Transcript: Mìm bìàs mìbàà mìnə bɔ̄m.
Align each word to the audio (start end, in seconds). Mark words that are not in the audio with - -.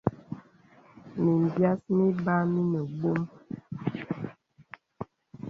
Mìm 1.21 1.41
bìàs 1.53 1.81
mìbàà 1.95 2.39
mìnə 2.53 2.79
bɔ̄m. 2.99 3.21